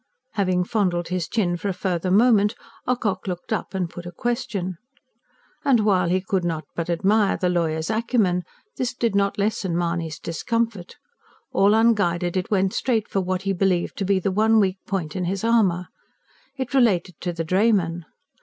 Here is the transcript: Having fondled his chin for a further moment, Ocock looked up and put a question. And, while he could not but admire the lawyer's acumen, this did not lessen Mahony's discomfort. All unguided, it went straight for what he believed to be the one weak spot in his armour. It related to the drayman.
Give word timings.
Having 0.31 0.63
fondled 0.63 1.09
his 1.09 1.27
chin 1.27 1.55
for 1.57 1.67
a 1.69 1.73
further 1.73 2.09
moment, 2.09 2.55
Ocock 2.87 3.27
looked 3.27 3.53
up 3.53 3.75
and 3.75 3.87
put 3.87 4.07
a 4.07 4.11
question. 4.11 4.79
And, 5.63 5.81
while 5.81 6.09
he 6.09 6.21
could 6.21 6.43
not 6.43 6.65
but 6.75 6.89
admire 6.89 7.37
the 7.37 7.49
lawyer's 7.49 7.91
acumen, 7.91 8.41
this 8.77 8.95
did 8.95 9.13
not 9.13 9.37
lessen 9.37 9.77
Mahony's 9.77 10.17
discomfort. 10.17 10.95
All 11.51 11.75
unguided, 11.75 12.35
it 12.35 12.49
went 12.49 12.73
straight 12.73 13.07
for 13.07 13.21
what 13.21 13.43
he 13.43 13.53
believed 13.53 13.95
to 13.99 14.03
be 14.05 14.17
the 14.17 14.31
one 14.31 14.59
weak 14.59 14.79
spot 14.87 15.15
in 15.15 15.25
his 15.25 15.43
armour. 15.43 15.89
It 16.57 16.73
related 16.73 17.21
to 17.21 17.31
the 17.31 17.43
drayman. 17.45 18.05